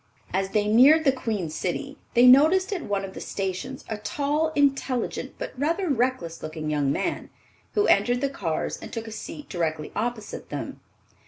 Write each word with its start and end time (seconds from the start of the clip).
As 0.33 0.49
they 0.49 0.65
neared 0.67 1.03
the 1.03 1.11
Queen 1.11 1.51
City, 1.51 1.95
they 2.15 2.25
noticed 2.25 2.73
at 2.73 2.81
one 2.81 3.05
of 3.05 3.13
the 3.13 3.21
stations 3.21 3.85
a 3.87 3.97
tall, 3.99 4.47
intelligent, 4.55 5.35
but 5.37 5.53
rather 5.55 5.89
reckless 5.91 6.41
looking 6.41 6.71
young 6.71 6.91
man, 6.91 7.29
who 7.75 7.85
entered 7.85 8.19
the 8.19 8.27
cars 8.27 8.77
and 8.81 8.91
took 8.91 9.05
a 9.05 9.11
seat 9.11 9.47
directly 9.47 9.91
opposite 9.95 10.49
them. 10.49 10.79